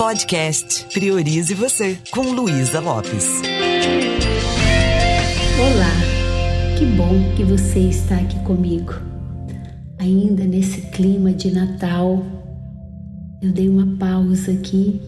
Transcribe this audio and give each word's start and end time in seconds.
Podcast 0.00 0.86
Priorize 0.94 1.52
Você, 1.52 1.98
com 2.10 2.22
Luísa 2.22 2.80
Lopes. 2.80 3.42
Olá, 5.60 6.78
que 6.78 6.86
bom 6.86 7.34
que 7.36 7.44
você 7.44 7.80
está 7.80 8.16
aqui 8.16 8.38
comigo. 8.44 8.94
Ainda 9.98 10.44
nesse 10.44 10.80
clima 10.90 11.34
de 11.34 11.50
Natal, 11.50 12.24
eu 13.42 13.52
dei 13.52 13.68
uma 13.68 13.98
pausa 13.98 14.52
aqui 14.52 15.02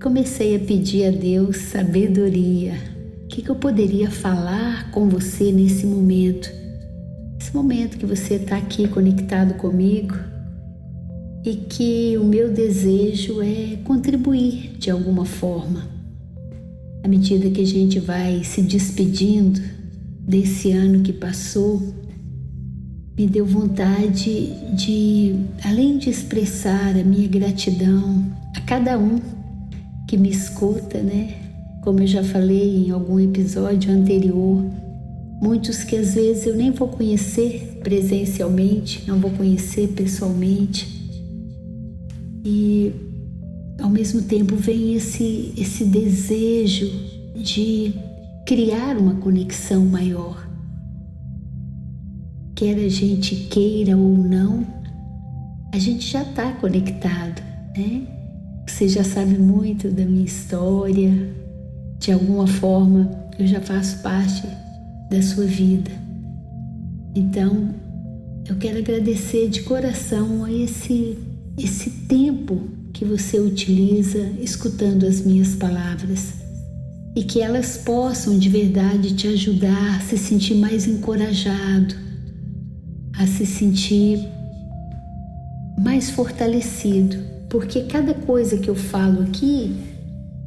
comecei 0.00 0.54
a 0.54 0.60
pedir 0.60 1.06
a 1.06 1.10
Deus 1.10 1.56
sabedoria. 1.56 2.74
O 3.24 3.26
que, 3.26 3.42
que 3.42 3.48
eu 3.48 3.56
poderia 3.56 4.08
falar 4.08 4.92
com 4.92 5.08
você 5.08 5.50
nesse 5.50 5.86
momento? 5.86 6.48
Esse 7.40 7.52
momento 7.52 7.98
que 7.98 8.06
você 8.06 8.34
está 8.34 8.56
aqui 8.58 8.86
conectado 8.86 9.54
comigo 9.54 10.31
e 11.44 11.54
que 11.54 12.16
o 12.16 12.24
meu 12.24 12.52
desejo 12.52 13.42
é 13.42 13.76
contribuir 13.84 14.76
de 14.78 14.90
alguma 14.90 15.24
forma. 15.24 15.88
À 17.02 17.08
medida 17.08 17.50
que 17.50 17.60
a 17.60 17.66
gente 17.66 17.98
vai 17.98 18.44
se 18.44 18.62
despedindo 18.62 19.60
desse 20.20 20.70
ano 20.70 21.02
que 21.02 21.12
passou, 21.12 21.82
me 23.18 23.26
deu 23.26 23.44
vontade 23.44 24.52
de, 24.74 25.34
além 25.64 25.98
de 25.98 26.08
expressar 26.08 26.96
a 26.96 27.04
minha 27.04 27.28
gratidão 27.28 28.24
a 28.56 28.60
cada 28.60 28.98
um 28.98 29.18
que 30.08 30.16
me 30.16 30.30
escuta, 30.30 31.02
né? 31.02 31.34
Como 31.82 32.00
eu 32.00 32.06
já 32.06 32.22
falei 32.22 32.86
em 32.86 32.90
algum 32.90 33.18
episódio 33.18 33.92
anterior, 33.92 34.64
muitos 35.42 35.82
que 35.82 35.96
às 35.96 36.14
vezes 36.14 36.46
eu 36.46 36.54
nem 36.54 36.70
vou 36.70 36.86
conhecer 36.86 37.80
presencialmente, 37.82 39.02
não 39.08 39.18
vou 39.18 39.32
conhecer 39.32 39.88
pessoalmente. 39.88 41.01
E 42.44 42.92
ao 43.80 43.88
mesmo 43.88 44.22
tempo 44.22 44.56
vem 44.56 44.94
esse 44.94 45.52
esse 45.56 45.84
desejo 45.84 46.90
de 47.36 47.94
criar 48.46 48.96
uma 48.96 49.14
conexão 49.14 49.84
maior. 49.84 50.48
Quer 52.54 52.76
a 52.76 52.88
gente 52.88 53.34
queira 53.48 53.96
ou 53.96 54.16
não, 54.16 54.66
a 55.72 55.78
gente 55.78 56.06
já 56.06 56.22
está 56.22 56.52
conectado, 56.52 57.42
né? 57.76 58.06
Você 58.66 58.88
já 58.88 59.02
sabe 59.02 59.38
muito 59.38 59.90
da 59.90 60.04
minha 60.04 60.24
história, 60.24 61.10
de 61.98 62.12
alguma 62.12 62.46
forma 62.46 63.10
eu 63.38 63.46
já 63.46 63.60
faço 63.60 64.02
parte 64.02 64.42
da 65.10 65.22
sua 65.22 65.44
vida. 65.44 65.90
Então, 67.14 67.74
eu 68.48 68.56
quero 68.56 68.78
agradecer 68.78 69.48
de 69.48 69.62
coração 69.62 70.44
a 70.44 70.52
esse 70.52 71.18
esse 71.58 71.90
tempo 72.08 72.68
que 72.92 73.04
você 73.04 73.38
utiliza 73.38 74.18
escutando 74.40 75.06
as 75.06 75.20
minhas 75.20 75.54
palavras 75.54 76.34
e 77.16 77.24
que 77.24 77.40
elas 77.40 77.76
possam 77.78 78.38
de 78.38 78.48
verdade 78.48 79.14
te 79.14 79.28
ajudar 79.28 79.96
a 79.96 80.00
se 80.00 80.16
sentir 80.16 80.54
mais 80.54 80.86
encorajado, 80.86 81.94
a 83.18 83.26
se 83.26 83.44
sentir 83.44 84.18
mais 85.78 86.10
fortalecido 86.10 87.32
porque 87.52 87.82
cada 87.82 88.14
coisa 88.14 88.56
que 88.56 88.70
eu 88.70 88.74
falo 88.74 89.20
aqui 89.24 89.76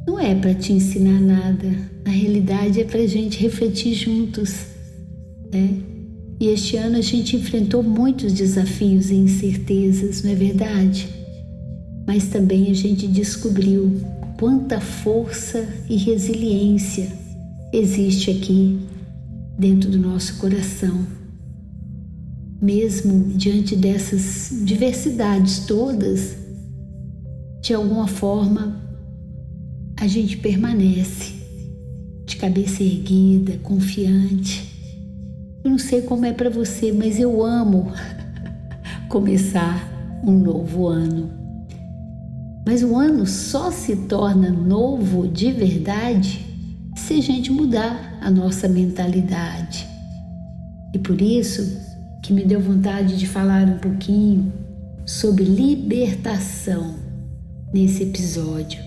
não 0.04 0.18
é 0.18 0.34
para 0.34 0.52
te 0.52 0.72
ensinar 0.72 1.20
nada, 1.20 1.68
na 2.04 2.10
realidade 2.10 2.80
é 2.80 2.84
para 2.84 3.06
gente 3.06 3.38
refletir 3.40 3.94
juntos, 3.94 4.66
né? 5.52 5.95
E 6.38 6.48
este 6.48 6.76
ano 6.76 6.98
a 6.98 7.00
gente 7.00 7.34
enfrentou 7.36 7.82
muitos 7.82 8.32
desafios 8.32 9.10
e 9.10 9.14
incertezas, 9.14 10.22
não 10.22 10.30
é 10.30 10.34
verdade? 10.34 11.08
Mas 12.06 12.26
também 12.28 12.70
a 12.70 12.74
gente 12.74 13.06
descobriu 13.06 14.00
quanta 14.38 14.80
força 14.80 15.66
e 15.88 15.96
resiliência 15.96 17.10
existe 17.72 18.30
aqui 18.30 18.78
dentro 19.58 19.90
do 19.90 19.98
nosso 19.98 20.36
coração. 20.36 21.06
Mesmo 22.60 23.32
diante 23.36 23.74
dessas 23.74 24.50
diversidades 24.64 25.60
todas, 25.60 26.36
de 27.62 27.72
alguma 27.72 28.06
forma 28.06 28.82
a 29.98 30.06
gente 30.06 30.36
permanece 30.36 31.32
de 32.26 32.36
cabeça 32.36 32.82
erguida, 32.82 33.58
confiante. 33.62 34.75
Eu 35.66 35.70
não 35.70 35.78
sei 35.78 36.02
como 36.02 36.24
é 36.24 36.32
para 36.32 36.48
você, 36.48 36.92
mas 36.92 37.18
eu 37.18 37.44
amo 37.44 37.90
começar 39.10 40.20
um 40.22 40.30
novo 40.30 40.86
ano. 40.86 41.28
Mas 42.64 42.84
o 42.84 42.94
ano 42.94 43.26
só 43.26 43.72
se 43.72 43.96
torna 44.06 44.48
novo 44.48 45.26
de 45.26 45.50
verdade 45.50 46.46
se 46.94 47.14
a 47.14 47.20
gente 47.20 47.50
mudar 47.50 48.16
a 48.20 48.30
nossa 48.30 48.68
mentalidade. 48.68 49.88
E 50.94 51.00
por 51.00 51.20
isso 51.20 51.80
que 52.22 52.32
me 52.32 52.44
deu 52.44 52.60
vontade 52.60 53.16
de 53.18 53.26
falar 53.26 53.66
um 53.66 53.78
pouquinho 53.78 54.52
sobre 55.04 55.42
libertação 55.42 56.94
nesse 57.74 58.04
episódio. 58.04 58.80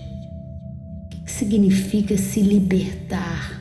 O 1.04 1.08
que 1.26 1.30
significa 1.30 2.16
se 2.16 2.40
libertar? 2.40 3.59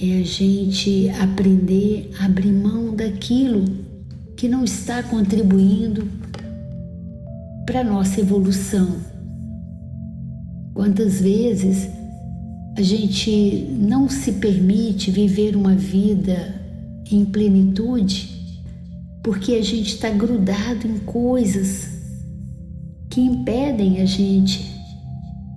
É 0.00 0.20
a 0.20 0.24
gente 0.24 1.10
aprender 1.20 2.12
a 2.20 2.26
abrir 2.26 2.52
mão 2.52 2.94
daquilo 2.94 3.64
que 4.36 4.48
não 4.48 4.62
está 4.62 5.02
contribuindo 5.02 6.06
para 7.66 7.80
a 7.80 7.84
nossa 7.84 8.20
evolução. 8.20 8.96
Quantas 10.72 11.20
vezes 11.20 11.88
a 12.76 12.82
gente 12.82 13.66
não 13.72 14.08
se 14.08 14.34
permite 14.34 15.10
viver 15.10 15.56
uma 15.56 15.74
vida 15.74 16.54
em 17.10 17.24
plenitude 17.24 18.38
porque 19.20 19.54
a 19.54 19.62
gente 19.62 19.94
está 19.94 20.10
grudado 20.10 20.86
em 20.86 20.98
coisas 21.00 21.88
que 23.10 23.20
impedem 23.20 24.00
a 24.00 24.04
gente 24.04 24.64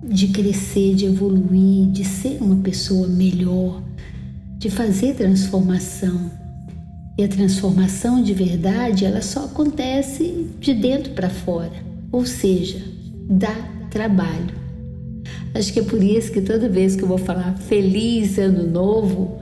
de 0.02 0.28
crescer, 0.28 0.96
de 0.96 1.06
evoluir, 1.06 1.86
de 1.92 2.04
ser 2.04 2.38
uma 2.42 2.56
pessoa 2.56 3.06
melhor, 3.06 3.80
de 4.62 4.70
fazer 4.70 5.14
transformação. 5.16 6.30
E 7.18 7.24
a 7.24 7.28
transformação 7.28 8.22
de 8.22 8.32
verdade, 8.32 9.04
ela 9.04 9.20
só 9.20 9.46
acontece 9.46 10.48
de 10.60 10.72
dentro 10.72 11.14
para 11.14 11.28
fora, 11.28 11.72
ou 12.12 12.24
seja, 12.24 12.80
dá 13.28 13.52
trabalho. 13.90 14.54
Acho 15.52 15.72
que 15.72 15.80
é 15.80 15.82
por 15.82 16.00
isso 16.00 16.30
que 16.30 16.40
toda 16.40 16.68
vez 16.68 16.94
que 16.94 17.02
eu 17.02 17.08
vou 17.08 17.18
falar 17.18 17.56
feliz 17.56 18.38
ano 18.38 18.64
novo, 18.64 19.36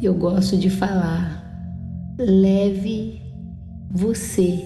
eu 0.00 0.14
gosto 0.14 0.56
de 0.56 0.70
falar 0.70 1.44
leve 2.16 3.20
você 3.90 4.64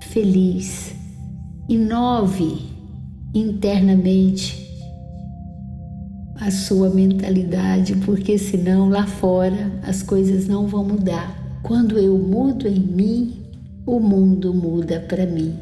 feliz 0.00 0.94
Inove 1.68 2.62
internamente 3.34 4.67
a 6.40 6.50
sua 6.50 6.88
mentalidade, 6.90 7.96
porque 7.96 8.38
senão 8.38 8.88
lá 8.88 9.06
fora 9.06 9.72
as 9.82 10.02
coisas 10.02 10.46
não 10.46 10.66
vão 10.66 10.84
mudar. 10.84 11.60
Quando 11.62 11.98
eu 11.98 12.16
mudo 12.16 12.68
em 12.68 12.78
mim, 12.78 13.42
o 13.84 13.98
mundo 13.98 14.54
muda 14.54 15.00
para 15.08 15.26
mim. 15.26 15.54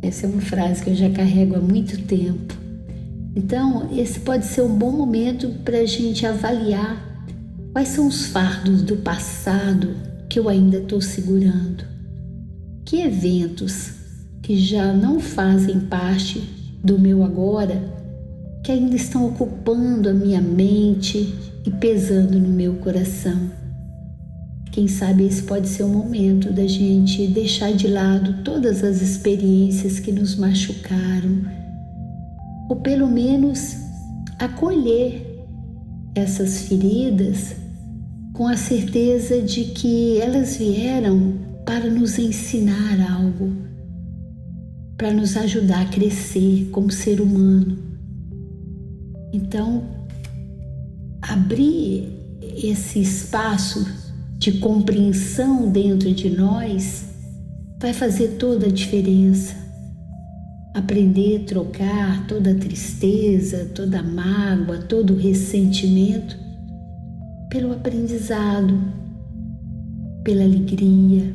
Essa 0.00 0.26
é 0.26 0.28
uma 0.28 0.40
frase 0.40 0.82
que 0.82 0.90
eu 0.90 0.94
já 0.94 1.10
carrego 1.10 1.56
há 1.56 1.60
muito 1.60 2.02
tempo. 2.02 2.54
Então, 3.34 3.88
esse 3.92 4.20
pode 4.20 4.46
ser 4.46 4.62
um 4.62 4.78
bom 4.78 4.92
momento 4.92 5.48
para 5.64 5.78
a 5.78 5.86
gente 5.86 6.24
avaliar 6.24 7.04
quais 7.72 7.88
são 7.88 8.06
os 8.06 8.26
fardos 8.26 8.82
do 8.82 8.96
passado 8.96 9.94
que 10.28 10.38
eu 10.38 10.48
ainda 10.48 10.78
estou 10.78 11.00
segurando. 11.00 11.84
Que 12.84 13.02
eventos 13.02 13.92
que 14.42 14.56
já 14.56 14.92
não 14.92 15.18
fazem 15.18 15.80
parte 15.80 16.40
do 16.82 16.98
meu 16.98 17.24
agora, 17.24 17.82
que 18.66 18.72
ainda 18.72 18.96
estão 18.96 19.24
ocupando 19.24 20.08
a 20.08 20.12
minha 20.12 20.40
mente 20.40 21.32
e 21.64 21.70
pesando 21.70 22.36
no 22.36 22.48
meu 22.48 22.74
coração. 22.78 23.48
Quem 24.72 24.88
sabe 24.88 25.24
esse 25.24 25.44
pode 25.44 25.68
ser 25.68 25.84
o 25.84 25.88
momento 25.88 26.52
da 26.52 26.66
gente 26.66 27.28
deixar 27.28 27.72
de 27.72 27.86
lado 27.86 28.42
todas 28.42 28.82
as 28.82 29.00
experiências 29.00 30.00
que 30.00 30.10
nos 30.10 30.34
machucaram, 30.34 31.42
ou 32.68 32.74
pelo 32.74 33.06
menos 33.06 33.76
acolher 34.36 35.46
essas 36.16 36.62
feridas 36.62 37.54
com 38.32 38.48
a 38.48 38.56
certeza 38.56 39.40
de 39.40 39.66
que 39.66 40.20
elas 40.20 40.56
vieram 40.56 41.34
para 41.64 41.88
nos 41.88 42.18
ensinar 42.18 43.12
algo 43.12 43.64
para 44.98 45.12
nos 45.12 45.36
ajudar 45.36 45.82
a 45.82 45.88
crescer 45.90 46.70
como 46.72 46.90
ser 46.90 47.20
humano. 47.20 47.95
Então, 49.36 49.84
abrir 51.20 52.08
esse 52.40 53.00
espaço 53.00 53.86
de 54.38 54.52
compreensão 54.60 55.70
dentro 55.70 56.10
de 56.10 56.30
nós 56.30 57.04
vai 57.78 57.92
fazer 57.92 58.36
toda 58.38 58.66
a 58.66 58.72
diferença. 58.72 59.54
aprender 60.74 61.40
a 61.40 61.46
trocar 61.46 62.26
toda 62.26 62.50
a 62.50 62.54
tristeza, 62.54 63.70
toda 63.74 64.00
a 64.00 64.02
mágoa, 64.02 64.76
todo 64.76 65.14
o 65.14 65.16
ressentimento 65.16 66.36
pelo 67.48 67.72
aprendizado, 67.72 68.78
pela 70.22 70.44
alegria. 70.44 71.34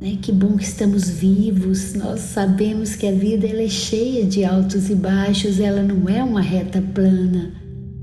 Né? 0.00 0.18
Que 0.20 0.32
bom 0.32 0.56
que 0.56 0.64
estamos 0.64 1.08
vivos. 1.08 1.94
Nós 1.94 2.20
sabemos 2.20 2.94
que 2.96 3.06
a 3.06 3.12
vida 3.12 3.46
ela 3.46 3.62
é 3.62 3.68
cheia 3.68 4.24
de 4.24 4.44
altos 4.44 4.90
e 4.90 4.94
baixos, 4.94 5.60
ela 5.60 5.82
não 5.82 6.08
é 6.08 6.22
uma 6.22 6.40
reta 6.40 6.82
plana, 6.82 7.52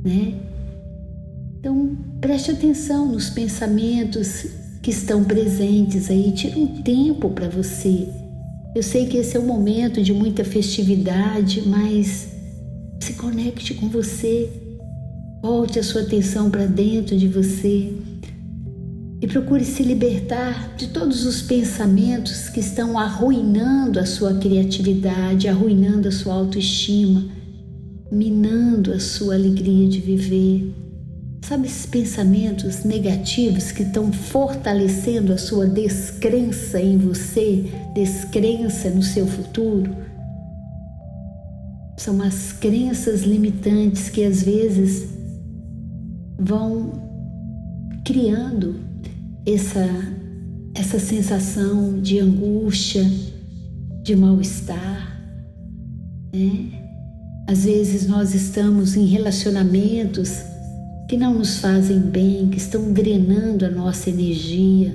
né? 0.03 0.33
Então, 1.59 1.95
preste 2.19 2.51
atenção 2.51 3.11
nos 3.11 3.29
pensamentos 3.29 4.47
que 4.81 4.89
estão 4.89 5.23
presentes 5.23 6.09
aí, 6.09 6.31
tira 6.31 6.57
um 6.57 6.81
tempo 6.81 7.29
para 7.29 7.47
você 7.47 8.07
eu 8.73 8.81
sei 8.81 9.05
que 9.05 9.17
esse 9.17 9.35
é 9.35 9.39
um 9.39 9.45
momento 9.45 10.01
de 10.01 10.13
muita 10.13 10.45
festividade, 10.45 11.67
mas 11.67 12.29
se 13.01 13.13
conecte 13.13 13.73
com 13.73 13.89
você, 13.89 14.49
volte 15.41 15.77
a 15.77 15.83
sua 15.83 16.03
atenção 16.03 16.49
para 16.49 16.65
dentro 16.67 17.17
de 17.17 17.27
você 17.27 17.91
e 19.21 19.27
procure 19.27 19.63
se 19.63 19.83
libertar 19.83 20.73
de 20.75 20.87
todos 20.87 21.25
os 21.27 21.43
pensamentos 21.43 22.49
que 22.49 22.59
estão 22.59 22.97
arruinando 22.97 23.99
a 23.99 24.05
sua 24.05 24.33
criatividade, 24.33 25.47
arruinando 25.47 26.07
a 26.07 26.11
sua 26.11 26.33
autoestima, 26.33 27.29
minando 28.11 28.91
a 28.91 28.99
sua 28.99 29.35
alegria 29.35 29.87
de 29.87 29.99
viver. 29.99 30.73
Sabe 31.43 31.67
esses 31.67 31.85
pensamentos 31.85 32.83
negativos 32.83 33.71
que 33.71 33.83
estão 33.83 34.11
fortalecendo 34.11 35.33
a 35.33 35.37
sua 35.37 35.67
descrença 35.67 36.81
em 36.81 36.97
você, 36.97 37.65
descrença 37.93 38.89
no 38.89 39.03
seu 39.03 39.27
futuro? 39.27 39.95
São 41.95 42.19
as 42.23 42.53
crenças 42.53 43.21
limitantes 43.21 44.09
que 44.09 44.23
às 44.23 44.41
vezes 44.41 45.09
vão 46.39 46.93
criando 48.03 48.89
essa, 49.45 49.87
essa 50.75 50.99
sensação 50.99 51.99
de 51.99 52.19
angústia, 52.19 53.03
de 54.03 54.15
mal-estar. 54.15 55.21
Né? 56.33 56.81
Às 57.47 57.65
vezes 57.65 58.07
nós 58.07 58.33
estamos 58.33 58.95
em 58.95 59.05
relacionamentos 59.05 60.41
que 61.09 61.17
não 61.17 61.33
nos 61.33 61.57
fazem 61.57 61.99
bem, 61.99 62.49
que 62.49 62.57
estão 62.57 62.93
drenando 62.93 63.65
a 63.65 63.69
nossa 63.69 64.09
energia. 64.09 64.93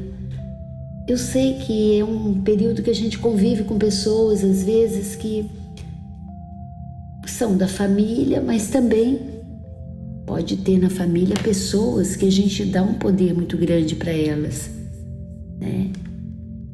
Eu 1.07 1.19
sei 1.19 1.55
que 1.55 1.99
é 1.99 2.05
um 2.05 2.41
período 2.41 2.83
que 2.83 2.91
a 2.91 2.95
gente 2.95 3.19
convive 3.19 3.65
com 3.65 3.79
pessoas, 3.79 4.43
às 4.43 4.63
vezes, 4.65 5.15
que 5.15 5.49
são 7.27 7.57
da 7.57 7.69
família, 7.69 8.41
mas 8.41 8.69
também 8.69 9.36
pode 10.27 10.57
ter 10.59 10.79
na 10.79 10.91
família 10.91 11.37
pessoas 11.43 12.17
que 12.17 12.27
a 12.27 12.31
gente 12.31 12.65
dá 12.65 12.83
um 12.83 12.95
poder 12.95 13.33
muito 13.33 13.57
grande 13.57 13.95
para 13.95 14.11
elas, 14.11 14.69
né? 15.61 15.93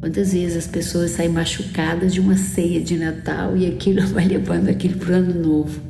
Quantas 0.01 0.33
vezes 0.33 0.57
as 0.57 0.67
pessoas 0.67 1.13
saem 1.13 1.29
machucadas 1.29 2.13
de 2.13 2.19
uma 2.19 2.37
ceia 2.37 2.81
de 2.81 2.97
Natal 2.97 3.57
e 3.57 3.67
aquilo 3.67 4.05
vai 4.09 4.27
levando 4.27 4.69
aquilo 4.69 4.99
para 4.99 5.13
o 5.13 5.15
ano 5.15 5.35
novo. 5.35 5.81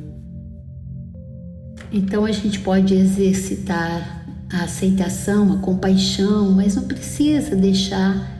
Então 1.91 2.25
a 2.25 2.31
gente 2.31 2.59
pode 2.59 2.93
exercitar 2.93 4.25
a 4.51 4.63
aceitação, 4.63 5.53
a 5.53 5.57
compaixão, 5.57 6.51
mas 6.51 6.75
não 6.75 6.83
precisa 6.83 7.55
deixar 7.55 8.31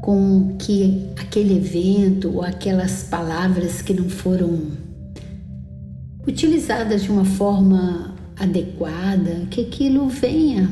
com 0.00 0.56
que 0.58 1.06
aquele 1.16 1.56
evento 1.56 2.36
ou 2.36 2.42
aquelas 2.42 3.02
palavras 3.02 3.82
que 3.82 3.92
não 3.92 4.08
foram 4.08 4.68
utilizadas 6.26 7.02
de 7.02 7.10
uma 7.10 7.24
forma 7.24 8.17
adequada, 8.38 9.46
que 9.50 9.62
aquilo 9.62 10.08
venha 10.08 10.68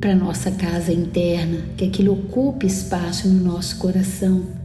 para 0.00 0.14
nossa 0.14 0.50
casa 0.50 0.92
interna, 0.92 1.58
que 1.76 1.84
aquilo 1.84 2.12
ocupe 2.12 2.66
espaço 2.66 3.28
no 3.28 3.42
nosso 3.42 3.78
coração 3.78 4.56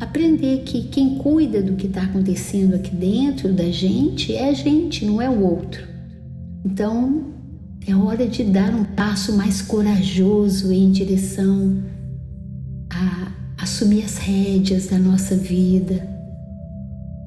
aprender 0.00 0.62
que 0.64 0.84
quem 0.84 1.16
cuida 1.18 1.60
do 1.60 1.74
que 1.74 1.86
está 1.86 2.02
acontecendo 2.02 2.74
aqui 2.74 2.94
dentro 2.94 3.52
da 3.52 3.70
gente 3.70 4.34
é 4.34 4.48
a 4.48 4.52
gente, 4.52 5.04
não 5.04 5.20
é 5.20 5.28
o 5.28 5.40
outro. 5.40 5.86
Então 6.64 7.34
é 7.86 7.94
hora 7.94 8.26
de 8.26 8.44
dar 8.44 8.74
um 8.74 8.84
passo 8.84 9.36
mais 9.36 9.60
corajoso 9.60 10.72
em 10.72 10.90
direção 10.90 11.82
a 12.90 13.32
assumir 13.62 14.04
as 14.04 14.18
rédeas 14.18 14.86
da 14.86 14.98
nossa 14.98 15.34
vida, 15.34 16.06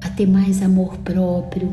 a 0.02 0.08
ter 0.08 0.26
mais 0.26 0.62
amor 0.62 0.98
próprio, 0.98 1.72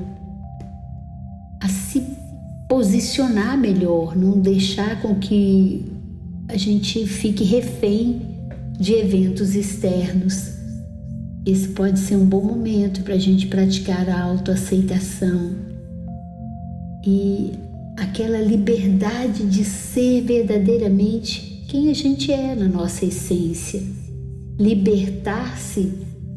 posicionar 2.69 3.57
melhor, 3.57 4.15
não 4.15 4.39
deixar 4.39 5.01
com 5.01 5.15
que 5.15 5.85
a 6.47 6.55
gente 6.55 7.05
fique 7.05 7.43
refém 7.43 8.21
de 8.79 8.93
eventos 8.93 9.55
externos 9.55 10.59
esse 11.45 11.69
pode 11.69 11.99
ser 11.99 12.15
um 12.15 12.25
bom 12.25 12.43
momento 12.43 13.01
para 13.01 13.15
a 13.15 13.17
gente 13.17 13.47
praticar 13.47 14.07
a 14.09 14.21
autoaceitação 14.21 15.55
e 17.05 17.53
aquela 17.97 18.39
liberdade 18.39 19.45
de 19.45 19.63
ser 19.63 20.21
verdadeiramente 20.21 21.65
quem 21.67 21.89
a 21.89 21.93
gente 21.93 22.31
é 22.31 22.53
na 22.53 22.67
nossa 22.67 23.05
essência. 23.05 23.81
Libertar-se 24.59 25.93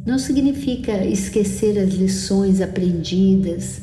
não 0.06 0.18
significa 0.18 1.04
esquecer 1.04 1.78
as 1.78 1.92
lições 1.94 2.60
aprendidas, 2.60 3.82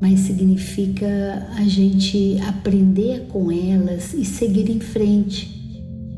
mas 0.00 0.20
significa 0.20 1.48
a 1.56 1.64
gente 1.64 2.38
aprender 2.46 3.26
com 3.28 3.50
elas 3.50 4.14
e 4.14 4.24
seguir 4.24 4.70
em 4.70 4.80
frente, 4.80 5.48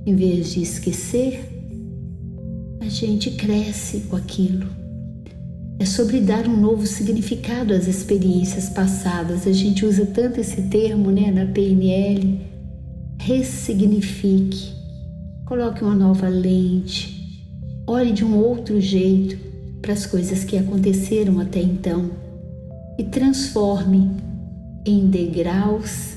em 0.06 0.14
vez 0.14 0.52
de 0.52 0.62
esquecer 0.62 1.50
gente 2.90 3.30
cresce 3.30 4.00
com 4.00 4.16
aquilo. 4.16 4.66
É 5.78 5.86
sobre 5.86 6.20
dar 6.20 6.46
um 6.46 6.60
novo 6.60 6.86
significado 6.86 7.72
às 7.72 7.86
experiências 7.86 8.68
passadas. 8.68 9.46
A 9.46 9.52
gente 9.52 9.86
usa 9.86 10.04
tanto 10.04 10.40
esse 10.40 10.62
termo 10.62 11.10
né, 11.10 11.30
na 11.30 11.46
PNL. 11.46 12.38
Ressignifique, 13.18 14.74
coloque 15.46 15.82
uma 15.82 15.94
nova 15.94 16.26
lente, 16.26 17.38
olhe 17.86 18.12
de 18.12 18.24
um 18.24 18.36
outro 18.36 18.80
jeito 18.80 19.38
para 19.80 19.92
as 19.92 20.06
coisas 20.06 20.42
que 20.42 20.56
aconteceram 20.56 21.38
até 21.38 21.60
então 21.60 22.10
e 23.00 23.04
transforme 23.04 24.10
em 24.84 25.08
degraus 25.08 26.14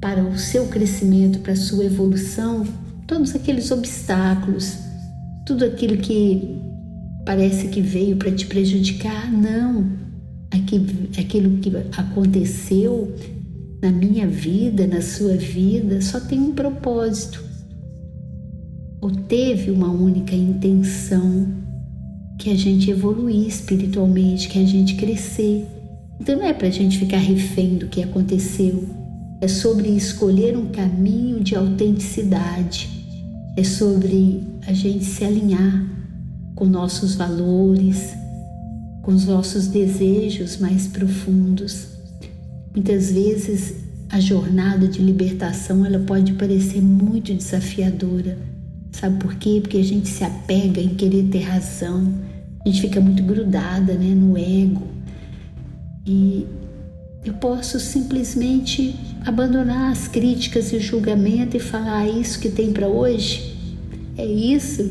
para 0.00 0.22
o 0.22 0.38
seu 0.38 0.66
crescimento, 0.68 1.40
para 1.40 1.52
a 1.52 1.56
sua 1.56 1.84
evolução, 1.84 2.64
todos 3.06 3.34
aqueles 3.34 3.70
obstáculos 3.70 4.90
tudo 5.50 5.64
aquilo 5.64 5.96
que 5.96 6.60
parece 7.26 7.66
que 7.66 7.80
veio 7.80 8.16
para 8.16 8.30
te 8.30 8.46
prejudicar, 8.46 9.32
não. 9.32 9.98
Aquilo 11.18 11.58
que 11.58 11.72
aconteceu 11.96 13.12
na 13.82 13.90
minha 13.90 14.28
vida, 14.28 14.86
na 14.86 15.02
sua 15.02 15.34
vida, 15.34 16.00
só 16.00 16.20
tem 16.20 16.38
um 16.38 16.52
propósito. 16.52 17.42
Ou 19.00 19.10
teve 19.10 19.72
uma 19.72 19.90
única 19.90 20.36
intenção 20.36 21.48
que 22.38 22.48
a 22.48 22.54
gente 22.54 22.88
evoluir 22.88 23.48
espiritualmente, 23.48 24.48
que 24.48 24.58
a 24.60 24.64
gente 24.64 24.94
crescer. 24.94 25.66
Então 26.20 26.36
não 26.36 26.44
é 26.44 26.52
para 26.52 26.68
a 26.68 26.70
gente 26.70 26.98
ficar 26.98 27.18
refém 27.18 27.76
do 27.76 27.86
que 27.86 28.02
aconteceu, 28.02 28.84
é 29.40 29.48
sobre 29.48 29.88
escolher 29.88 30.56
um 30.56 30.66
caminho 30.66 31.40
de 31.40 31.56
autenticidade 31.56 33.00
é 33.56 33.64
sobre 33.64 34.42
a 34.66 34.72
gente 34.72 35.04
se 35.04 35.24
alinhar 35.24 35.86
com 36.54 36.64
nossos 36.64 37.14
valores, 37.14 38.14
com 39.02 39.12
os 39.12 39.26
nossos 39.26 39.66
desejos 39.66 40.58
mais 40.58 40.86
profundos. 40.86 41.88
Muitas 42.74 43.10
vezes 43.10 43.74
a 44.08 44.20
jornada 44.20 44.86
de 44.86 45.02
libertação 45.02 45.84
ela 45.84 45.98
pode 45.98 46.32
parecer 46.34 46.80
muito 46.80 47.34
desafiadora. 47.34 48.38
Sabe 48.92 49.18
por 49.18 49.34
quê? 49.34 49.58
Porque 49.60 49.78
a 49.78 49.84
gente 49.84 50.08
se 50.08 50.24
apega 50.24 50.80
em 50.80 50.94
querer 50.94 51.24
ter 51.24 51.42
razão. 51.42 52.12
A 52.64 52.68
gente 52.68 52.80
fica 52.80 53.00
muito 53.00 53.22
grudada, 53.22 53.94
né, 53.94 54.14
no 54.14 54.38
ego. 54.38 54.86
E 56.06 56.46
eu 57.24 57.34
posso 57.34 57.78
simplesmente 57.78 58.94
abandonar 59.26 59.92
as 59.92 60.08
críticas 60.08 60.72
e 60.72 60.76
o 60.76 60.80
julgamento 60.80 61.56
e 61.56 61.60
falar 61.60 62.00
ah, 62.00 62.08
isso 62.08 62.40
que 62.40 62.48
tem 62.48 62.72
para 62.72 62.88
hoje? 62.88 63.56
É 64.16 64.24
isso 64.24 64.90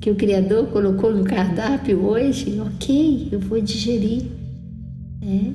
que 0.00 0.10
o 0.10 0.14
Criador 0.14 0.66
colocou 0.68 1.14
no 1.14 1.24
cardápio 1.24 2.04
hoje? 2.04 2.60
Ok, 2.60 3.28
eu 3.30 3.40
vou 3.40 3.60
digerir. 3.60 4.22
É. 5.22 5.52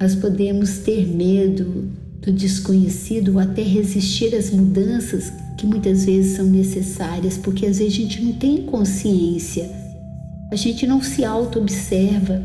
Nós 0.00 0.14
podemos 0.14 0.78
ter 0.78 1.06
medo 1.06 1.90
do 2.22 2.32
desconhecido 2.32 3.34
ou 3.34 3.38
até 3.38 3.62
resistir 3.62 4.34
às 4.34 4.50
mudanças 4.50 5.32
que 5.56 5.66
muitas 5.66 6.04
vezes 6.06 6.36
são 6.36 6.46
necessárias, 6.46 7.36
porque 7.36 7.66
às 7.66 7.78
vezes 7.78 7.92
a 7.92 7.96
gente 7.96 8.22
não 8.22 8.32
tem 8.32 8.62
consciência 8.62 9.70
A 10.50 10.56
gente 10.56 10.86
não 10.86 11.02
se 11.02 11.22
auto-observa, 11.22 12.42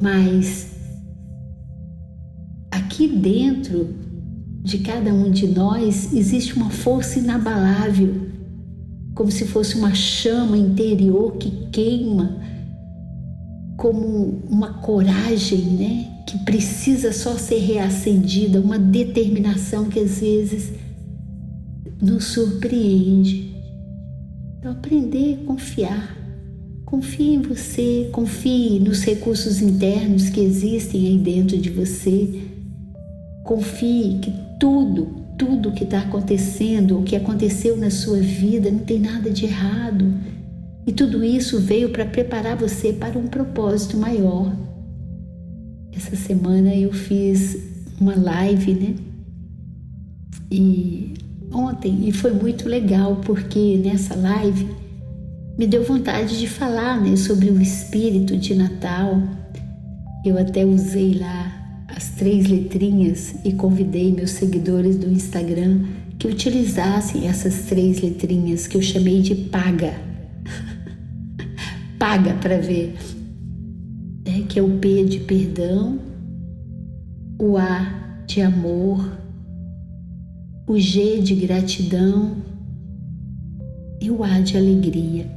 mas 0.00 0.66
aqui 2.70 3.08
dentro 3.08 3.94
de 4.62 4.78
cada 4.78 5.12
um 5.12 5.30
de 5.30 5.46
nós 5.46 6.12
existe 6.12 6.54
uma 6.56 6.70
força 6.70 7.18
inabalável, 7.18 8.26
como 9.14 9.30
se 9.30 9.46
fosse 9.46 9.76
uma 9.76 9.94
chama 9.94 10.56
interior 10.56 11.36
que 11.36 11.68
queima, 11.70 12.36
como 13.76 14.42
uma 14.48 14.74
coragem, 14.74 15.60
né? 15.60 16.22
Que 16.26 16.38
precisa 16.38 17.12
só 17.12 17.34
ser 17.36 17.58
reacendida, 17.58 18.60
uma 18.60 18.78
determinação 18.78 19.84
que 19.84 20.00
às 20.00 20.18
vezes 20.18 20.72
nos 22.00 22.24
surpreende. 22.24 23.54
Então, 24.58 24.72
aprender 24.72 25.40
a 25.42 25.46
confiar. 25.46 26.25
Confie 26.86 27.34
em 27.34 27.42
você, 27.42 28.08
confie 28.12 28.78
nos 28.78 29.02
recursos 29.02 29.60
internos 29.60 30.30
que 30.30 30.38
existem 30.38 31.08
aí 31.08 31.18
dentro 31.18 31.58
de 31.58 31.68
você. 31.68 32.42
Confie 33.42 34.20
que 34.22 34.32
tudo, 34.60 35.08
tudo 35.36 35.72
que 35.72 35.82
está 35.82 35.98
acontecendo, 35.98 37.00
o 37.00 37.02
que 37.02 37.16
aconteceu 37.16 37.76
na 37.76 37.90
sua 37.90 38.18
vida, 38.18 38.70
não 38.70 38.78
tem 38.78 39.00
nada 39.00 39.28
de 39.30 39.46
errado. 39.46 40.14
E 40.86 40.92
tudo 40.92 41.24
isso 41.24 41.58
veio 41.58 41.88
para 41.88 42.06
preparar 42.06 42.56
você 42.56 42.92
para 42.92 43.18
um 43.18 43.26
propósito 43.26 43.96
maior. 43.96 44.54
Essa 45.92 46.14
semana 46.14 46.72
eu 46.72 46.92
fiz 46.92 47.58
uma 48.00 48.14
live, 48.14 48.74
né? 48.74 48.94
E 50.52 51.14
ontem, 51.52 52.08
e 52.08 52.12
foi 52.12 52.32
muito 52.32 52.68
legal 52.68 53.16
porque 53.24 53.76
nessa 53.76 54.14
live 54.14 54.85
me 55.58 55.66
deu 55.66 55.82
vontade 55.82 56.38
de 56.38 56.46
falar 56.46 57.00
né, 57.00 57.16
sobre 57.16 57.50
o 57.50 57.60
espírito 57.60 58.36
de 58.36 58.54
Natal. 58.54 59.22
Eu 60.24 60.38
até 60.38 60.64
usei 60.64 61.14
lá 61.14 61.84
as 61.88 62.10
três 62.10 62.46
letrinhas 62.46 63.36
e 63.42 63.52
convidei 63.52 64.12
meus 64.12 64.32
seguidores 64.32 64.98
do 64.98 65.10
Instagram 65.10 65.80
que 66.18 66.28
utilizassem 66.28 67.26
essas 67.26 67.62
três 67.62 68.00
letrinhas 68.00 68.66
que 68.66 68.76
eu 68.76 68.82
chamei 68.82 69.22
de 69.22 69.34
paga. 69.34 69.94
paga 71.98 72.34
para 72.34 72.58
ver. 72.58 72.94
É, 74.26 74.42
que 74.42 74.58
é 74.58 74.62
o 74.62 74.78
P 74.78 75.04
de 75.04 75.20
perdão, 75.20 75.98
o 77.38 77.56
A 77.56 78.24
de 78.26 78.42
amor, 78.42 79.08
o 80.66 80.78
G 80.78 81.20
de 81.20 81.34
gratidão 81.34 82.36
e 84.02 84.10
o 84.10 84.24
A 84.24 84.40
de 84.40 84.56
alegria. 84.56 85.35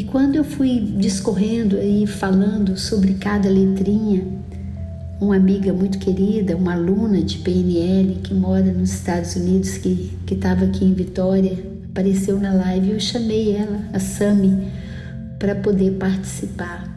E 0.00 0.04
quando 0.04 0.34
eu 0.34 0.44
fui 0.44 0.80
discorrendo 0.96 1.78
e 1.78 2.06
falando 2.06 2.74
sobre 2.78 3.12
cada 3.12 3.50
letrinha, 3.50 4.24
uma 5.20 5.36
amiga 5.36 5.74
muito 5.74 5.98
querida, 5.98 6.56
uma 6.56 6.72
aluna 6.72 7.22
de 7.22 7.36
PNL 7.36 8.14
que 8.22 8.32
mora 8.32 8.72
nos 8.72 8.94
Estados 8.94 9.36
Unidos, 9.36 9.76
que 9.76 10.10
estava 10.26 10.64
aqui 10.64 10.86
em 10.86 10.94
Vitória, 10.94 11.52
apareceu 11.90 12.40
na 12.40 12.54
live 12.54 12.88
e 12.88 12.92
eu 12.92 12.98
chamei 12.98 13.54
ela, 13.54 13.78
a 13.92 14.00
Sami, 14.00 14.68
para 15.38 15.54
poder 15.56 15.98
participar. 15.98 16.88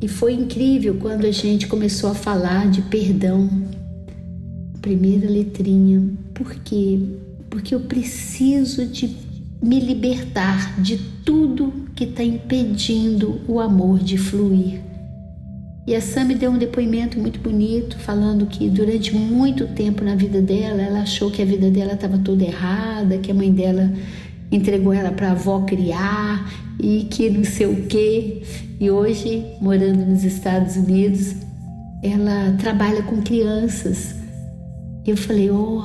E 0.00 0.08
foi 0.08 0.32
incrível 0.32 0.94
quando 0.94 1.26
a 1.26 1.32
gente 1.32 1.66
começou 1.66 2.08
a 2.08 2.14
falar 2.14 2.70
de 2.70 2.80
perdão, 2.80 3.46
primeira 4.80 5.28
letrinha. 5.28 6.02
Por 6.32 6.54
quê? 6.54 6.98
Porque 7.50 7.74
eu 7.74 7.80
preciso 7.80 8.86
de 8.86 9.23
me 9.64 9.80
libertar 9.80 10.78
de 10.80 10.98
tudo 11.24 11.72
que 11.96 12.04
está 12.04 12.22
impedindo 12.22 13.40
o 13.48 13.58
amor 13.58 13.98
de 13.98 14.18
fluir. 14.18 14.80
E 15.86 15.94
a 15.94 16.00
Sam 16.00 16.24
me 16.24 16.34
deu 16.34 16.50
um 16.50 16.58
depoimento 16.58 17.18
muito 17.18 17.40
bonito, 17.40 17.98
falando 17.98 18.46
que 18.46 18.68
durante 18.68 19.14
muito 19.14 19.66
tempo 19.68 20.04
na 20.04 20.14
vida 20.14 20.40
dela, 20.40 20.80
ela 20.80 21.00
achou 21.00 21.30
que 21.30 21.40
a 21.40 21.44
vida 21.44 21.70
dela 21.70 21.94
estava 21.94 22.18
toda 22.18 22.44
errada, 22.44 23.18
que 23.18 23.30
a 23.30 23.34
mãe 23.34 23.52
dela 23.52 23.92
entregou 24.52 24.92
ela 24.92 25.12
para 25.12 25.28
a 25.28 25.32
avó 25.32 25.60
criar 25.62 26.46
e 26.78 27.04
que 27.10 27.30
não 27.30 27.44
sei 27.44 27.66
o 27.66 27.86
quê. 27.86 28.42
E 28.78 28.90
hoje, 28.90 29.44
morando 29.60 30.04
nos 30.04 30.24
Estados 30.24 30.76
Unidos, 30.76 31.34
ela 32.02 32.54
trabalha 32.58 33.02
com 33.02 33.22
crianças 33.22 34.24
eu 35.06 35.16
falei: 35.16 35.50
Oh, 35.50 35.84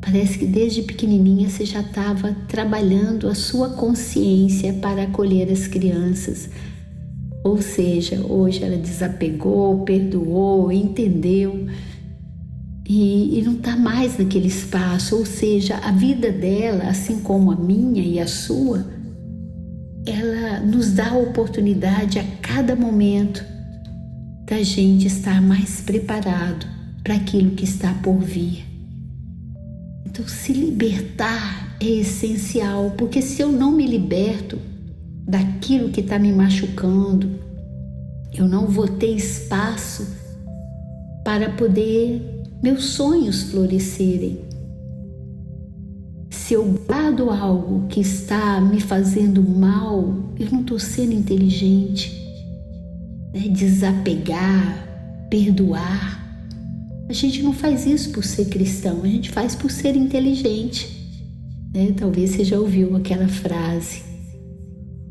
parece 0.00 0.38
que 0.38 0.46
desde 0.46 0.82
pequenininha 0.82 1.48
você 1.48 1.64
já 1.64 1.80
estava 1.80 2.34
trabalhando 2.48 3.28
a 3.28 3.34
sua 3.34 3.70
consciência 3.70 4.72
para 4.74 5.04
acolher 5.04 5.50
as 5.50 5.66
crianças. 5.66 6.48
Ou 7.42 7.62
seja, 7.62 8.20
hoje 8.28 8.62
ela 8.62 8.76
desapegou, 8.76 9.84
perdoou, 9.84 10.72
entendeu 10.72 11.66
e, 12.88 13.38
e 13.38 13.42
não 13.42 13.54
está 13.54 13.76
mais 13.76 14.18
naquele 14.18 14.48
espaço. 14.48 15.16
Ou 15.16 15.24
seja, 15.24 15.76
a 15.76 15.92
vida 15.92 16.32
dela, 16.32 16.84
assim 16.88 17.20
como 17.20 17.52
a 17.52 17.56
minha 17.56 18.02
e 18.02 18.18
a 18.18 18.26
sua, 18.26 18.84
ela 20.04 20.60
nos 20.60 20.92
dá 20.92 21.10
a 21.10 21.18
oportunidade 21.18 22.18
a 22.18 22.24
cada 22.42 22.74
momento 22.74 23.44
da 24.44 24.62
gente 24.62 25.06
estar 25.06 25.42
mais 25.42 25.80
preparado 25.80 26.66
para 27.02 27.14
aquilo 27.14 27.50
que 27.52 27.64
está 27.64 27.92
por 27.94 28.18
vir. 28.18 28.65
Então, 30.16 30.26
se 30.28 30.54
libertar 30.54 31.76
é 31.78 31.84
essencial, 31.84 32.94
porque 32.96 33.20
se 33.20 33.42
eu 33.42 33.52
não 33.52 33.70
me 33.70 33.86
liberto 33.86 34.58
daquilo 35.28 35.90
que 35.90 36.00
está 36.00 36.18
me 36.18 36.32
machucando, 36.32 37.38
eu 38.32 38.48
não 38.48 38.66
vou 38.66 38.88
ter 38.88 39.14
espaço 39.14 40.08
para 41.22 41.50
poder 41.50 42.46
meus 42.62 42.86
sonhos 42.86 43.42
florescerem. 43.50 44.40
Se 46.30 46.54
eu 46.54 46.64
guardo 46.64 47.28
algo 47.28 47.86
que 47.88 48.00
está 48.00 48.58
me 48.58 48.80
fazendo 48.80 49.42
mal, 49.42 50.14
eu 50.40 50.50
não 50.50 50.62
estou 50.62 50.78
sendo 50.78 51.12
inteligente. 51.12 52.10
Né? 53.34 53.48
Desapegar, 53.50 55.28
perdoar, 55.28 56.25
a 57.08 57.12
gente 57.12 57.42
não 57.42 57.52
faz 57.52 57.86
isso 57.86 58.10
por 58.10 58.24
ser 58.24 58.46
cristão, 58.46 59.02
a 59.02 59.06
gente 59.06 59.30
faz 59.30 59.54
por 59.54 59.70
ser 59.70 59.94
inteligente. 59.94 60.96
Né? 61.72 61.94
Talvez 61.96 62.30
você 62.30 62.44
já 62.44 62.58
ouviu 62.58 62.96
aquela 62.96 63.28
frase: 63.28 64.02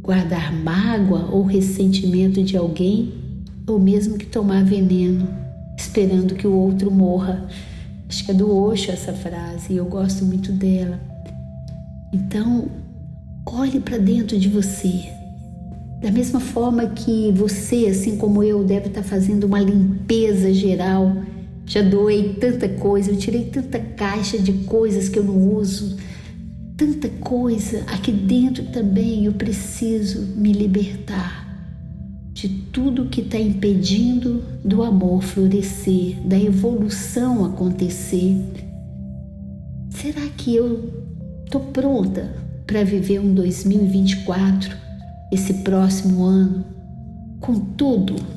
guardar 0.01 0.53
mágoa 0.53 1.29
ou 1.31 1.43
ressentimento 1.43 2.43
de 2.43 2.57
alguém, 2.57 3.13
ou 3.65 3.79
mesmo 3.79 4.17
que 4.17 4.25
tomar 4.25 4.63
veneno, 4.65 5.27
esperando 5.77 6.35
que 6.35 6.45
o 6.45 6.53
outro 6.53 6.91
morra. 6.91 7.47
Acho 8.07 8.25
que 8.25 8.31
é 8.31 8.33
do 8.33 8.53
Osho 8.55 8.91
essa 8.91 9.13
frase 9.13 9.73
e 9.73 9.77
eu 9.77 9.85
gosto 9.85 10.25
muito 10.25 10.51
dela. 10.51 10.99
Então, 12.13 12.69
olhe 13.45 13.79
para 13.79 13.97
dentro 13.97 14.37
de 14.37 14.47
você. 14.47 15.09
Da 16.01 16.11
mesma 16.11 16.39
forma 16.39 16.87
que 16.87 17.31
você, 17.31 17.87
assim 17.87 18.15
como 18.17 18.43
eu, 18.43 18.63
deve 18.63 18.87
estar 18.87 19.01
fazendo 19.01 19.45
uma 19.45 19.59
limpeza 19.59 20.53
geral 20.53 21.15
já 21.65 21.81
doei 21.81 22.35
tanta 22.35 22.69
coisa, 22.69 23.09
eu 23.09 23.17
tirei 23.17 23.45
tanta 23.45 23.79
caixa 23.79 24.37
de 24.37 24.53
coisas 24.65 25.09
que 25.09 25.17
eu 25.17 25.23
não 25.23 25.55
uso, 25.55 25.97
tanta 26.77 27.09
coisa. 27.09 27.83
Aqui 27.87 28.11
dentro 28.11 28.65
também 28.65 29.25
eu 29.25 29.33
preciso 29.33 30.21
me 30.35 30.53
libertar 30.53 31.43
de 32.33 32.49
tudo 32.49 33.05
que 33.05 33.21
está 33.21 33.39
impedindo 33.39 34.43
do 34.63 34.83
amor 34.83 35.23
florescer, 35.23 36.21
da 36.25 36.37
evolução 36.37 37.45
acontecer. 37.45 38.35
Será 39.89 40.27
que 40.37 40.55
eu 40.55 41.03
estou 41.45 41.61
pronta 41.61 42.35
para 42.67 42.83
viver 42.83 43.19
um 43.19 43.33
2024, 43.33 44.75
esse 45.31 45.53
próximo 45.55 46.23
ano, 46.23 46.65
com 47.39 47.59
tudo 47.59 48.34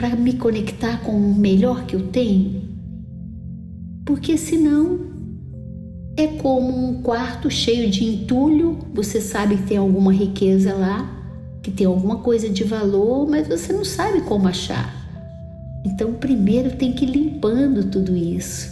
para 0.00 0.16
me 0.16 0.32
conectar 0.32 1.02
com 1.02 1.12
o 1.12 1.34
melhor 1.34 1.84
que 1.84 1.94
eu 1.94 2.06
tenho? 2.06 2.62
Porque 4.06 4.38
senão 4.38 4.98
é 6.16 6.26
como 6.26 6.88
um 6.88 7.02
quarto 7.02 7.50
cheio 7.50 7.90
de 7.90 8.02
entulho, 8.02 8.78
você 8.94 9.20
sabe 9.20 9.58
que 9.58 9.64
tem 9.64 9.76
alguma 9.76 10.10
riqueza 10.10 10.72
lá, 10.72 11.06
que 11.62 11.70
tem 11.70 11.86
alguma 11.86 12.16
coisa 12.16 12.48
de 12.48 12.64
valor, 12.64 13.28
mas 13.28 13.46
você 13.46 13.74
não 13.74 13.84
sabe 13.84 14.22
como 14.22 14.48
achar. 14.48 14.90
Então, 15.84 16.14
primeiro 16.14 16.76
tem 16.76 16.94
que 16.94 17.04
ir 17.04 17.10
limpando 17.10 17.90
tudo 17.90 18.16
isso. 18.16 18.70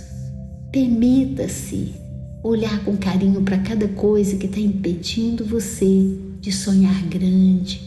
Permita-se 0.72 1.92
olhar 2.42 2.82
com 2.86 2.96
carinho 2.96 3.42
para 3.42 3.58
cada 3.58 3.86
coisa 3.88 4.34
que 4.38 4.46
está 4.46 4.60
impedindo 4.60 5.44
você 5.44 6.16
de 6.40 6.50
sonhar 6.50 7.02
grande. 7.02 7.86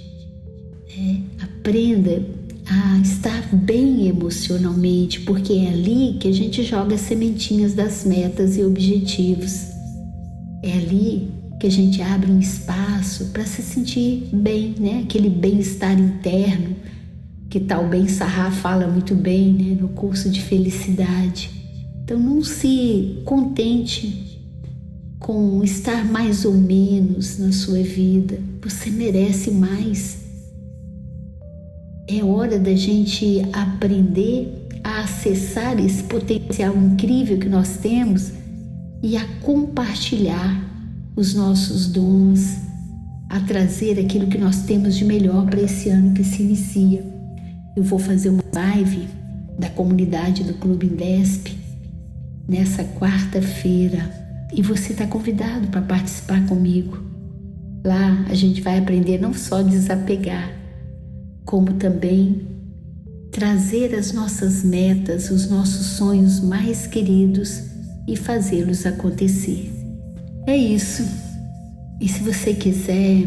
É, 0.96 1.44
aprenda 1.44 2.24
a 2.72 3.00
estar 3.01 3.54
bem 3.54 4.08
emocionalmente, 4.08 5.20
porque 5.22 5.51
é 5.54 5.70
ali 5.70 6.18
que 6.20 6.30
a 6.30 6.32
gente 6.32 6.63
joga 6.63 6.96
as 6.96 7.01
sementinhas 7.01 7.74
das 7.74 8.06
metas 8.06 8.56
e 8.56 8.63
objetivos. 8.63 9.68
É 10.63 10.72
ali 10.72 11.30
que 11.60 11.68
a 11.68 11.72
gente 11.72 12.01
abre 12.01 12.32
um 12.32 12.40
espaço 12.40 13.25
para 13.34 13.46
se 13.46 13.62
sentir 13.62 14.30
bem, 14.32 14.74
né? 14.80 15.01
Aquele 15.04 15.30
bem-estar 15.30 16.00
interno 16.00 16.75
que 17.50 17.60
tal 17.60 17.86
Ben 17.90 18.08
Sarra 18.08 18.50
fala 18.50 18.88
muito 18.88 19.13
bem, 19.13 19.51
né, 19.51 19.78
no 19.80 19.90
curso 19.90 20.30
de 20.30 20.42
felicidade. 20.42 21.51
Então 22.01 22.18
não 22.18 22.42
se 22.42 23.22
contente 23.25 24.40
com 25.20 25.62
estar 25.62 26.06
mais 26.06 26.46
ou 26.46 26.54
menos 26.54 27.38
na 27.38 27.51
sua 27.51 27.84
vida. 27.84 28.40
Você 28.63 28.90
merece 28.90 29.51
mais. 29.51 30.22
É 32.13 32.22
hora 32.25 32.60
da 32.60 32.75
gente 32.75 33.41
aprender 33.53 34.68
a 34.84 35.00
acessar 35.00 35.80
esse 35.80 36.03
potencial 36.03 36.75
incrível 36.75 37.38
que 37.38 37.48
nós 37.48 37.77
temos 37.77 38.34
e 39.01 39.15
a 39.15 39.25
compartilhar 39.41 40.62
os 41.15 41.34
nossos 41.34 41.88
dons, 41.88 42.58
a 43.30 43.39
trazer 43.39 43.98
aquilo 43.98 44.27
que 44.27 44.38
nós 44.38 44.63
temos 44.63 44.98
de 44.98 45.06
melhor 45.06 45.46
para 45.46 45.62
esse 45.62 45.88
ano 45.88 46.13
que 46.13 46.22
se 46.22 46.44
inicia. 46.44 47.01
Eu 47.77 47.84
vou 47.84 47.98
fazer 47.98 48.27
uma 48.27 48.44
live 48.53 49.08
da 49.58 49.70
comunidade 49.70 50.44
do 50.44 50.56
Clube 50.56 50.88
Indesp 50.88 51.58
nessa 52.46 52.84
quarta-feira 52.84 54.12
e 54.53 54.62
você 54.62 54.91
está 54.91 55.08
convidado 55.08 55.68
para 55.68 55.82
participar 55.82 56.46
comigo. 56.46 57.01
Lá 57.86 58.25
a 58.30 58.34
gente 58.34 58.60
vai 58.60 58.80
aprender 58.80 59.18
não 59.18 59.34
só 59.34 59.62
desapegar, 59.62 60.61
como 61.46 61.74
também 61.74 62.48
trazer 63.32 63.96
as 63.96 64.12
nossas 64.12 64.64
metas, 64.64 65.32
os 65.32 65.50
nossos 65.50 65.98
sonhos 65.98 66.40
mais 66.42 66.86
queridos 66.86 67.64
e 68.08 68.16
fazê-los 68.16 68.86
acontecer. 68.86 69.72
É 70.46 70.56
isso. 70.56 71.04
E 72.00 72.08
se 72.08 72.22
você 72.24 72.54
quiser 72.54 73.24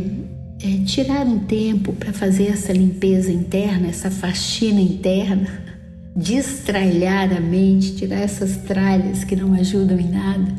é, 0.62 0.84
tirar 0.84 1.26
um 1.26 1.40
tempo 1.40 1.92
para 1.92 2.12
fazer 2.12 2.46
essa 2.48 2.72
limpeza 2.72 3.32
interna, 3.32 3.88
essa 3.88 4.08
faxina 4.10 4.80
interna, 4.80 5.48
destralhar 6.14 7.32
a 7.32 7.40
mente, 7.40 7.96
tirar 7.96 8.20
essas 8.20 8.58
tralhas 8.58 9.24
que 9.24 9.34
não 9.36 9.54
ajudam 9.54 9.98
em 9.98 10.10
nada, 10.10 10.54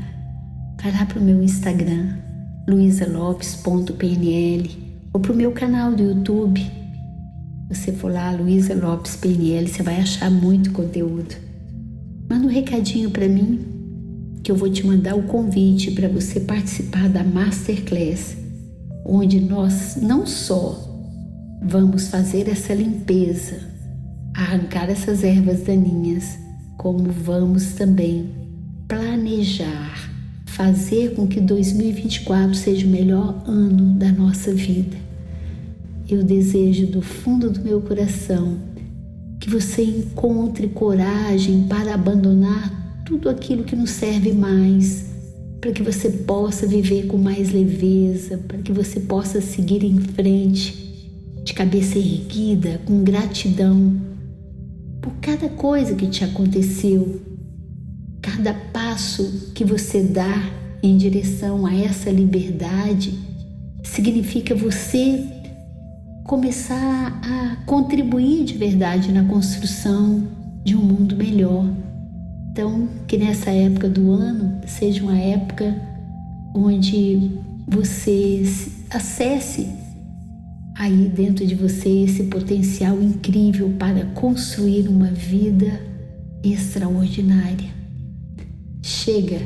vai 0.81 0.91
lá 0.91 1.05
para 1.05 1.19
o 1.19 1.23
meu 1.23 1.43
Instagram, 1.43 2.17
luisalopes.pnl 2.67 4.69
ou 5.13 5.19
para 5.19 5.31
o 5.31 5.35
meu 5.35 5.51
canal 5.51 5.91
do 5.91 6.01
YouTube. 6.03 6.84
Você 7.69 7.91
for 7.91 8.11
lá, 8.11 8.31
Luísa 8.31 8.75
Lopes 8.75 9.15
PNL, 9.15 9.67
você 9.67 9.81
vai 9.81 9.99
achar 9.99 10.29
muito 10.29 10.71
conteúdo. 10.71 11.35
Manda 12.29 12.45
um 12.45 12.49
recadinho 12.49 13.09
para 13.09 13.27
mim 13.27 13.59
que 14.43 14.51
eu 14.51 14.55
vou 14.55 14.69
te 14.69 14.85
mandar 14.85 15.15
o 15.15 15.23
convite 15.23 15.89
para 15.89 16.07
você 16.07 16.39
participar 16.39 17.09
da 17.09 17.23
Masterclass, 17.23 18.37
onde 19.03 19.39
nós 19.39 19.97
não 19.99 20.27
só 20.27 20.79
vamos 21.63 22.09
fazer 22.09 22.47
essa 22.47 22.71
limpeza, 22.71 23.57
arrancar 24.35 24.87
essas 24.87 25.23
ervas 25.23 25.63
daninhas, 25.63 26.37
como 26.77 27.09
vamos 27.09 27.73
também 27.73 28.29
planejar, 28.87 30.11
fazer 30.45 31.15
com 31.15 31.27
que 31.27 31.41
2024 31.41 32.53
seja 32.53 32.85
o 32.85 32.89
melhor 32.89 33.43
ano 33.47 33.95
da 33.97 34.11
nossa 34.11 34.53
vida. 34.53 35.04
Eu 36.07 36.23
desejo 36.23 36.85
do 36.87 37.01
fundo 37.01 37.49
do 37.49 37.61
meu 37.61 37.81
coração 37.81 38.59
que 39.39 39.49
você 39.49 39.83
encontre 39.83 40.67
coragem 40.67 41.63
para 41.67 41.93
abandonar 41.93 43.03
tudo 43.05 43.27
aquilo 43.27 43.63
que 43.63 43.75
nos 43.75 43.91
serve 43.91 44.31
mais, 44.31 45.05
para 45.59 45.71
que 45.71 45.81
você 45.81 46.09
possa 46.09 46.67
viver 46.67 47.07
com 47.07 47.17
mais 47.17 47.51
leveza, 47.51 48.37
para 48.37 48.59
que 48.59 48.71
você 48.71 48.99
possa 48.99 49.41
seguir 49.41 49.83
em 49.83 49.99
frente, 49.99 51.11
de 51.43 51.53
cabeça 51.53 51.97
erguida, 51.97 52.79
com 52.85 53.03
gratidão 53.03 54.01
por 55.01 55.13
cada 55.21 55.49
coisa 55.49 55.93
que 55.93 56.07
te 56.07 56.23
aconteceu, 56.23 57.21
cada 58.21 58.53
passo 58.53 59.51
que 59.53 59.63
você 59.63 60.01
dá 60.01 60.51
em 60.81 60.97
direção 60.97 61.65
a 61.65 61.75
essa 61.75 62.09
liberdade 62.09 63.13
significa 63.83 64.55
você 64.55 65.34
começar 66.25 67.19
a 67.23 67.55
contribuir 67.67 68.45
de 68.45 68.57
verdade 68.57 69.11
na 69.11 69.23
construção 69.25 70.27
de 70.63 70.75
um 70.75 70.81
mundo 70.81 71.15
melhor. 71.15 71.71
Então, 72.51 72.89
que 73.07 73.15
nessa 73.15 73.51
época 73.51 73.87
do 73.87 74.11
ano 74.11 74.59
seja 74.65 75.03
uma 75.03 75.17
época 75.17 75.79
onde 76.55 77.29
você 77.67 78.43
acesse 78.89 79.67
aí 80.75 81.11
dentro 81.15 81.45
de 81.45 81.53
você 81.53 81.89
esse 81.89 82.23
potencial 82.23 82.99
incrível 82.99 83.75
para 83.77 84.05
construir 84.07 84.87
uma 84.87 85.11
vida 85.11 85.79
extraordinária. 86.43 87.69
Chega, 88.81 89.41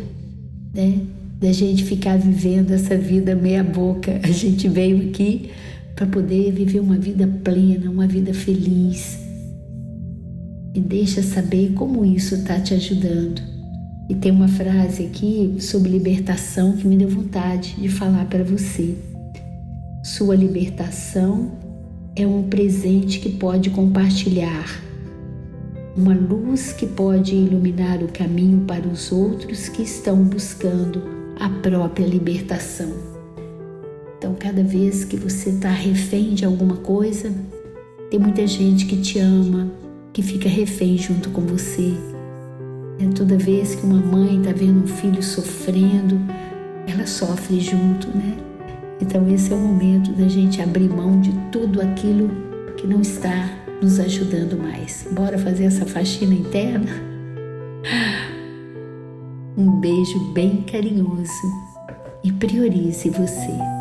né, 0.74 1.02
da 1.42 1.52
gente 1.52 1.84
ficar 1.84 2.18
vivendo 2.18 2.72
essa 2.72 2.98
vida 2.98 3.36
meia 3.36 3.64
boca. 3.66 4.22
A 4.24 4.32
gente 4.32 4.70
veio 4.70 5.10
aqui 5.10 5.50
para 6.00 6.08
poder 6.08 6.54
viver 6.54 6.80
uma 6.80 6.98
vida 6.98 7.28
plena, 7.44 7.92
uma 7.92 8.08
vida 8.08 8.34
feliz 8.34 9.20
me 10.74 10.80
deixa 10.80 11.22
saber 11.22 11.74
como 11.74 12.06
isso 12.06 12.36
está 12.36 12.58
te 12.58 12.74
ajudando. 12.74 13.42
E 14.08 14.16
tem 14.16 14.32
uma 14.32 14.48
frase 14.48 15.06
aqui 15.06 15.58
sobre 15.60 15.92
libertação 15.92 16.78
que 16.78 16.88
me 16.88 16.96
deu 16.96 17.10
vontade 17.10 17.76
de 17.76 17.90
falar 17.90 18.26
para 18.26 18.46
você. 18.46 18.96
Sua 20.02 20.36
libertação 20.36 21.52
é 22.16 22.26
um 22.26 22.44
presente 22.44 23.20
que 23.20 23.32
pode 23.32 23.70
compartilhar, 23.70 24.82
uma 25.98 26.14
luz 26.14 26.72
que 26.72 26.88
pode 26.88 27.36
iluminar 27.36 28.02
o 28.02 28.08
caminho 28.08 28.62
para 28.62 28.88
os 28.88 29.12
outros 29.12 29.68
que 29.68 29.84
estão 29.84 30.24
buscando 30.24 31.04
a 31.38 31.50
própria 31.50 32.06
libertação. 32.06 33.09
Então, 34.20 34.36
cada 34.38 34.62
vez 34.62 35.06
que 35.06 35.16
você 35.16 35.50
está 35.50 35.70
refém 35.70 36.34
de 36.34 36.44
alguma 36.44 36.76
coisa, 36.76 37.32
tem 38.12 38.20
muita 38.20 38.46
gente 38.46 38.86
que 38.86 38.98
te 38.98 39.18
ama, 39.18 39.72
que 40.12 40.22
fica 40.22 40.50
refém 40.50 40.98
junto 40.98 41.30
com 41.30 41.40
você. 41.40 41.94
É 43.00 43.08
toda 43.16 43.38
vez 43.38 43.76
que 43.76 43.86
uma 43.86 44.02
mãe 44.02 44.38
está 44.38 44.52
vendo 44.52 44.84
um 44.84 44.88
filho 44.88 45.24
sofrendo, 45.24 46.20
ela 46.86 47.08
sofre 47.08 47.62
junto, 47.62 48.10
né? 48.10 48.36
Então 49.00 49.26
esse 49.34 49.54
é 49.54 49.56
o 49.56 49.60
momento 49.60 50.12
da 50.12 50.28
gente 50.28 50.62
abrir 50.62 50.90
mão 50.90 51.22
de 51.22 51.32
tudo 51.50 51.82
aquilo 51.82 52.30
que 52.76 52.86
não 52.86 53.00
está 53.00 53.50
nos 53.82 54.02
ajudando 54.02 54.62
mais. 54.62 55.08
Bora 55.12 55.38
fazer 55.38 55.64
essa 55.64 55.86
faxina 55.86 56.34
interna? 56.34 56.92
Um 59.56 59.80
beijo 59.80 60.20
bem 60.34 60.62
carinhoso 60.64 61.32
e 62.22 62.34
priorize 62.34 63.10
você. 63.10 63.80